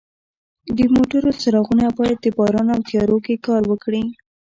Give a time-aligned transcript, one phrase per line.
[0.77, 4.03] د موټرو څراغونه باید د باران او تیارو کې کار وکړي.